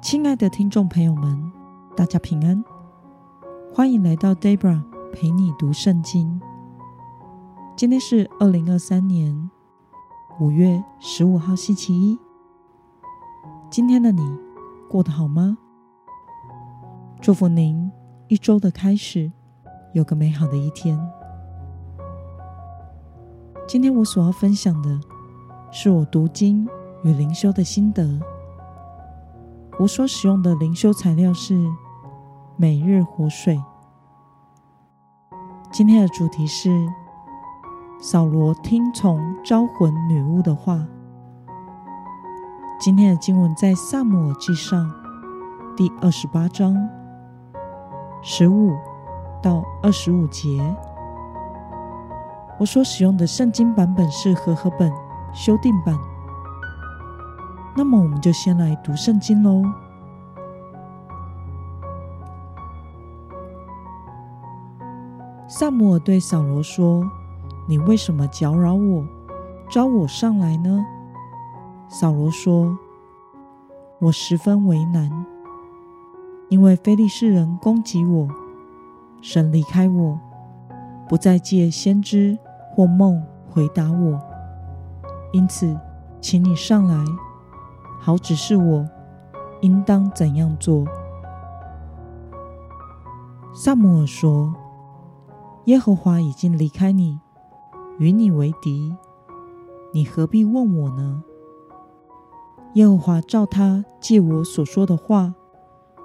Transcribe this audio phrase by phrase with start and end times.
[0.00, 1.52] 亲爱的听众朋友们，
[1.96, 2.62] 大家平安，
[3.74, 4.80] 欢迎来到 Debra
[5.12, 6.40] 陪你读圣经。
[7.76, 9.50] 今天是二零二三年
[10.38, 12.16] 五月十五号星期一。
[13.68, 14.22] 今天的你
[14.88, 15.58] 过得好吗？
[17.20, 17.90] 祝福您
[18.28, 19.32] 一周的开始
[19.94, 20.96] 有个美好的一天。
[23.66, 25.00] 今天我所要分享的
[25.72, 26.68] 是我读经
[27.02, 28.20] 与灵修的心得。
[29.78, 31.54] 我所使用的灵修材料是
[32.56, 33.54] 《每日活水》。
[35.70, 36.88] 今天的主题是
[38.00, 40.84] 扫罗听从招魂女巫的话。
[42.80, 44.84] 今天的经文在《撒母耳记上》
[45.76, 46.74] 第二十八章
[48.20, 48.76] 十五
[49.40, 50.60] 到二十五节。
[52.58, 54.92] 我所使用的圣经版本是和合本
[55.32, 56.07] 修订版。
[57.76, 59.62] 那么，我们就先来读圣经喽。
[65.46, 67.08] 撒母耳对扫罗说
[67.66, 69.06] ：“你为什么搅扰我，
[69.70, 70.84] 招我上来呢？”
[71.88, 72.76] 扫罗说
[73.98, 75.10] ：“我十分为难，
[76.48, 78.28] 因为非利士人攻击我，
[79.22, 80.18] 神离开我，
[81.08, 82.38] 不再借先知
[82.74, 84.20] 或梦回答我，
[85.32, 85.78] 因此，
[86.20, 87.04] 请你上来。”
[87.98, 88.88] 好指示我
[89.60, 90.84] 应当怎样做。
[93.54, 94.54] 撒母耳说
[95.66, 97.18] ：“耶和华已经离开你，
[97.98, 98.94] 与你为敌，
[99.92, 101.22] 你何必问我呢？”
[102.74, 105.34] 耶和华照他借我所说的话，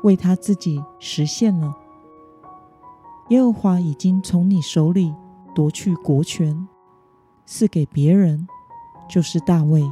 [0.02, 1.76] 为他自己实现了。
[3.30, 5.14] 耶和华已经从你手里
[5.54, 6.68] 夺去国权，
[7.46, 8.48] 赐给别人，
[9.08, 9.84] 就是大卫。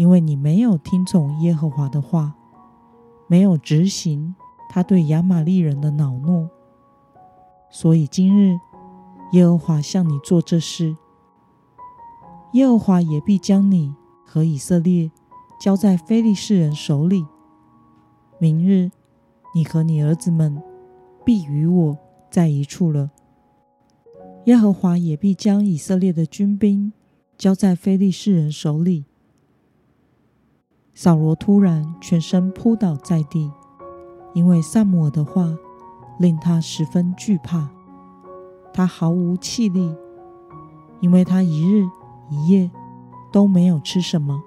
[0.00, 2.32] 因为你没有听从耶和华的话，
[3.26, 4.34] 没有执行
[4.70, 6.48] 他对亚玛力人的恼怒，
[7.68, 8.58] 所以今日
[9.32, 10.96] 耶和华向你做这事。
[12.54, 13.94] 耶和华也必将你
[14.24, 15.10] 和以色列
[15.60, 17.26] 交在非利士人手里。
[18.38, 18.90] 明日
[19.54, 20.62] 你和你儿子们
[21.26, 21.98] 必与我
[22.30, 23.10] 在一处了。
[24.46, 26.90] 耶和华也必将以色列的军兵
[27.36, 29.04] 交在非利士人手里。
[31.02, 33.50] 扫罗突然全身扑倒在地，
[34.34, 35.50] 因为撒母耳的话
[36.18, 37.70] 令他十分惧怕。
[38.70, 39.96] 他毫无气力，
[41.00, 41.88] 因为他一日
[42.28, 42.70] 一夜
[43.32, 44.42] 都没有吃什么。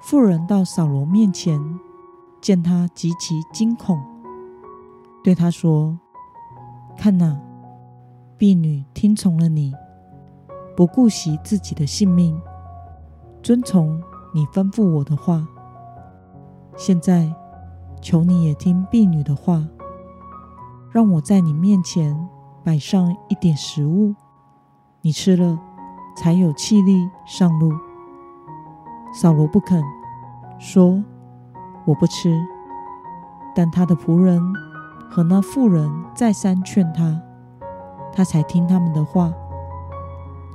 [0.00, 1.78] 妇人到扫罗面前，
[2.40, 4.02] 见他极其惊恐，
[5.22, 5.96] 对他说
[6.98, 7.40] ：“看哪，
[8.36, 9.72] 婢女听从了你，
[10.76, 12.36] 不顾惜自己的性命，
[13.40, 14.02] 遵从。”
[14.36, 15.46] 你吩咐我的话，
[16.76, 17.32] 现在
[18.02, 19.64] 求你也听婢女的话，
[20.90, 22.28] 让我在你面前
[22.64, 24.12] 摆上一点食物，
[25.02, 25.56] 你吃了
[26.16, 27.72] 才有气力上路。
[29.12, 29.80] 扫罗不肯，
[30.58, 31.00] 说
[31.84, 32.36] 我不吃，
[33.54, 34.42] 但他的仆人
[35.08, 37.22] 和那妇人再三劝他，
[38.12, 39.32] 他才听他们的话，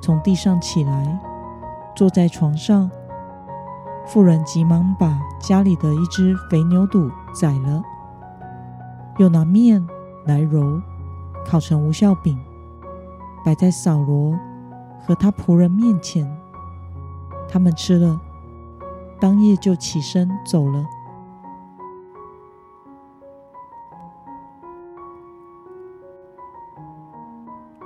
[0.01, 1.17] 从地上起来，
[1.96, 2.91] 坐在床上。
[4.06, 7.84] 妇人急忙把家里的一只肥牛肚宰了，
[9.18, 9.86] 又拿面
[10.26, 10.82] 来揉，
[11.46, 12.40] 烤成无效饼，
[13.46, 14.38] 摆在扫罗
[15.06, 16.28] 和他仆人面前。
[17.48, 18.20] 他们吃了，
[19.20, 20.86] 当夜就起身走了。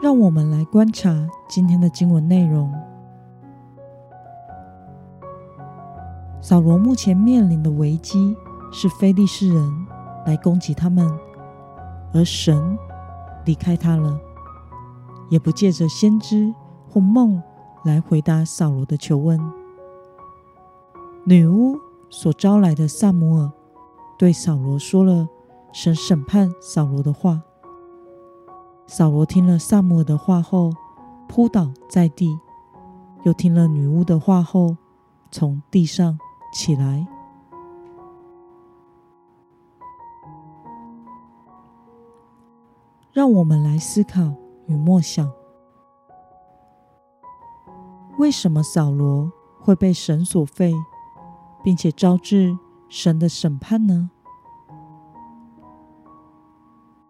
[0.01, 2.73] 让我们来观察今天的经文内容。
[6.43, 8.35] 扫罗目前面临的危机
[8.69, 9.87] 是非利士人
[10.25, 11.09] 来攻击他们，
[12.13, 12.77] 而神
[13.45, 14.19] 离开他了，
[15.29, 16.53] 也不借着先知
[16.89, 17.41] 或梦
[17.85, 19.39] 来回答扫罗的求问。
[21.23, 21.79] 女巫
[22.09, 23.49] 所招来的撒母耳
[24.19, 25.29] 对扫罗说了
[25.71, 27.41] 神审判扫罗的话。
[28.85, 30.73] 扫罗听了撒母耳的话后
[31.29, 32.37] 扑倒在地，
[33.23, 34.75] 又听了女巫的话后
[35.31, 36.19] 从地上
[36.53, 37.07] 起来，
[43.11, 44.35] 让我们来思考
[44.67, 45.29] 与默想：
[48.17, 50.73] 为什么扫罗会被神所废，
[51.63, 52.57] 并且招致
[52.87, 54.11] 神的审判呢？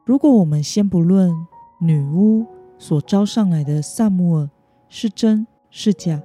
[0.05, 1.47] 如果我们先不论
[1.79, 2.45] 女巫
[2.77, 4.49] 所招上来的撒母耳
[4.89, 6.21] 是真是假，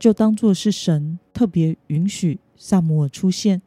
[0.00, 3.60] 就当作是神特别允许撒母耳出现。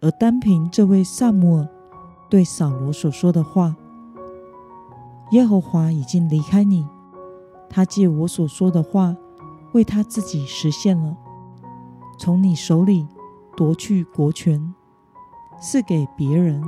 [0.00, 1.68] 而单凭这位撒母耳
[2.30, 3.76] 对扫罗所说的话，
[5.32, 6.86] 耶和华已经离开你，
[7.68, 9.14] 他借我所说的话
[9.74, 11.14] 为他自己实现了，
[12.18, 13.06] 从你手里
[13.54, 14.74] 夺去国权，
[15.60, 16.62] 赐给别人，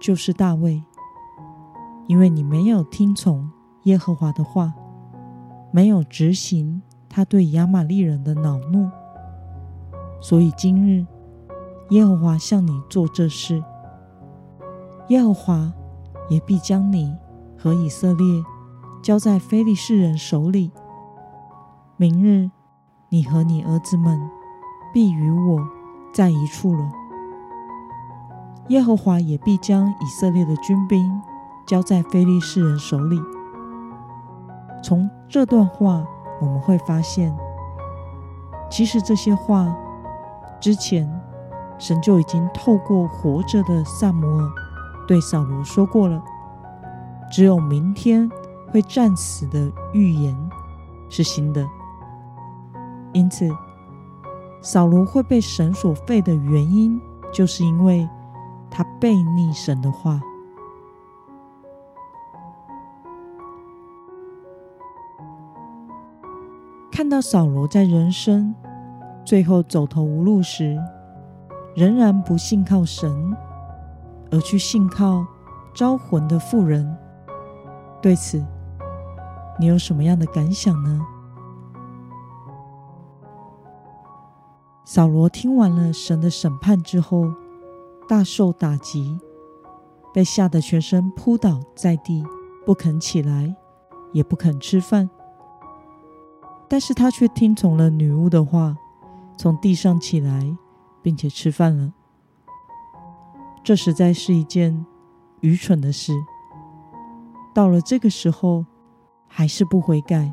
[0.00, 0.82] 就是大卫，
[2.06, 3.50] 因为你没有听从
[3.82, 4.72] 耶和华的话，
[5.70, 6.80] 没有执行
[7.18, 8.88] 他对亚玛力人的恼怒，
[10.20, 11.04] 所以今日
[11.90, 13.60] 耶和华向你做这事，
[15.08, 15.72] 耶和华
[16.28, 17.12] 也必将你。
[17.56, 18.24] 和以色列
[19.02, 20.70] 交在非利士人手里。
[21.96, 22.52] 明日，
[23.08, 24.16] 你和你儿子们
[24.94, 25.68] 必与我
[26.14, 26.92] 在一处了。
[28.68, 31.20] 耶和华也必将以色列的军兵
[31.66, 33.20] 交在非利士人手里。
[34.84, 36.06] 从这段话，
[36.40, 37.36] 我们会发现，
[38.70, 39.74] 其实这些话
[40.60, 41.08] 之前
[41.78, 44.50] 神就已经透过活着的撒母耳
[45.06, 46.22] 对扫罗说过了。
[47.30, 48.30] 只有明天
[48.70, 50.34] 会战死的预言
[51.08, 51.66] 是新的，
[53.12, 53.48] 因此
[54.62, 57.00] 扫罗会被神所废的原因，
[57.32, 58.08] 就是因为
[58.70, 60.20] 他悖逆神的话。
[66.98, 68.52] 看到扫罗在人生
[69.24, 70.76] 最后走投无路时，
[71.76, 73.08] 仍然不信靠神，
[74.32, 75.24] 而去信靠
[75.72, 76.98] 招魂的妇人。
[78.02, 78.44] 对此，
[79.60, 81.00] 你有什么样的感想呢？
[84.84, 87.32] 扫罗听完了神的审判之后，
[88.08, 89.20] 大受打击，
[90.12, 92.24] 被吓得全身扑倒在地，
[92.66, 93.54] 不肯起来，
[94.12, 95.08] 也不肯吃饭。
[96.68, 98.76] 但是他却听从了女巫的话，
[99.36, 100.54] 从地上起来，
[101.02, 101.92] 并且吃饭了。
[103.64, 104.84] 这实在是一件
[105.40, 106.12] 愚蠢的事。
[107.54, 108.64] 到了这个时候，
[109.26, 110.32] 还是不悔改，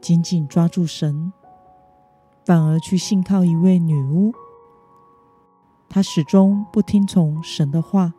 [0.00, 1.32] 紧紧抓住神，
[2.44, 4.32] 反而去信靠一位女巫。
[5.88, 8.12] 他始终不听从神的话，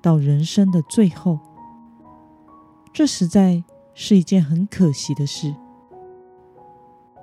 [0.00, 1.38] 到人生的最后，
[2.92, 3.64] 这实在
[3.94, 5.54] 是一件很可惜的事。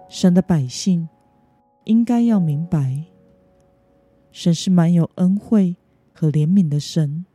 [0.09, 1.07] 神的百姓
[1.85, 3.05] 应该要明白，
[4.31, 5.77] 神是满有恩惠
[6.13, 7.25] 和怜悯的神，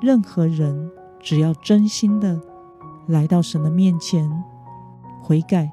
[0.00, 0.90] 任何人。
[1.20, 2.40] 只要真心的
[3.08, 4.30] 来到神的面前，
[5.20, 5.70] 悔改、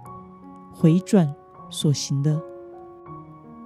[0.74, 1.34] 回转
[1.70, 2.42] 所行的，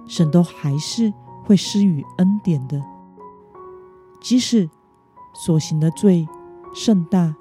[0.06, 1.10] 神都还是
[1.42, 2.80] 会施予恩典的。
[4.20, 4.68] 即使
[5.32, 6.28] 所行的罪
[6.74, 7.34] 甚大，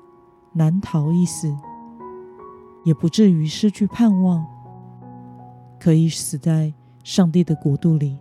[0.54, 1.54] 难逃一死，
[2.86, 4.48] 也不至于失去盼望，
[5.80, 6.74] 可以死在
[7.04, 8.18] 上帝的国度里。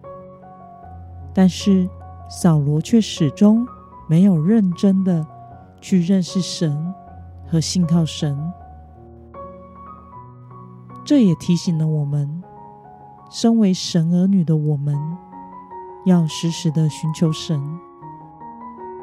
[1.34, 1.88] 但是
[2.28, 3.66] 扫罗却始终
[4.08, 5.26] 没有认真的。
[5.80, 6.92] 去认识神
[7.48, 8.36] 和信靠神，
[11.04, 12.42] 这也提醒了我们，
[13.30, 14.98] 身为神儿女的我们，
[16.04, 17.62] 要时时的寻求神，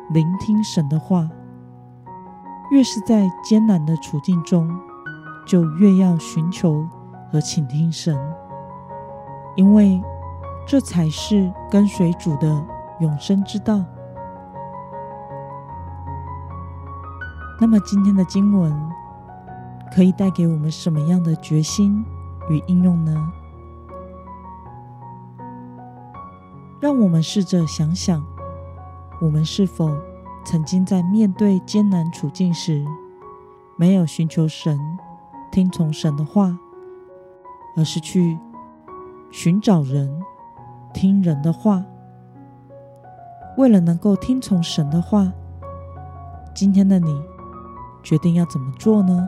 [0.10, 1.30] 聆听神的话。
[2.72, 4.70] 越是在艰难的处境中，
[5.48, 6.86] 就越要寻求
[7.32, 8.14] 和倾听神，
[9.56, 10.02] 因为
[10.68, 12.66] 这才是跟随主的
[13.00, 13.84] 永生之道。
[17.60, 18.74] 那么今天的经文
[19.94, 22.04] 可以带给我们什么样的决心
[22.50, 23.32] 与应用呢？
[26.82, 28.22] 让我们试着想想，
[29.22, 29.90] 我们是否
[30.44, 32.86] 曾经在面对艰难处境时，
[33.78, 34.78] 没有寻求神、
[35.50, 36.60] 听从神的话，
[37.78, 38.38] 而是去
[39.32, 40.22] 寻找人、
[40.94, 41.84] 听人的话？
[43.58, 45.32] 为了能够听从神的话，
[46.54, 47.22] 今天的你，
[48.04, 49.28] 决定要怎么做呢？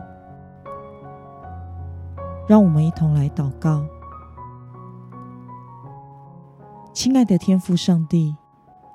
[2.46, 3.84] 让我们一同来祷告。
[6.92, 8.36] 亲爱的天父上帝，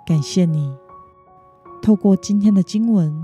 [0.05, 0.75] 感谢你
[1.81, 3.23] 透过今天的经文，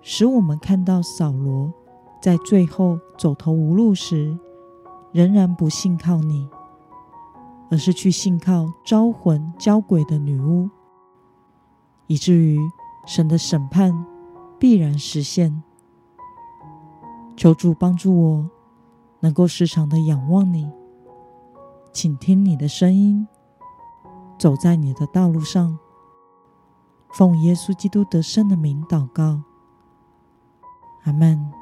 [0.00, 1.72] 使我们看到扫罗
[2.20, 4.38] 在最后走投无路时，
[5.12, 6.48] 仍然不信靠你，
[7.70, 10.68] 而是去信靠招魂交鬼的女巫，
[12.06, 12.58] 以至于
[13.06, 14.06] 神的审判。
[14.58, 15.62] 必然实现。
[17.34, 18.50] 求主帮助我，
[19.20, 20.70] 能够时常的仰望你，
[21.94, 23.26] 倾听你的声音，
[24.38, 25.78] 走在你的道路上。
[27.14, 29.40] 奉耶稣基督得胜的名祷告，
[31.04, 31.59] 阿门。